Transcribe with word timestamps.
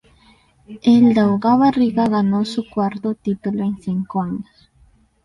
El 0.81 1.13
Daugava 1.13 1.69
Riga 1.69 2.07
ganó 2.07 2.43
su 2.43 2.67
cuarto 2.67 3.13
título 3.13 3.63
en 3.63 3.77
cinco 3.79 4.23
años. 4.23 4.71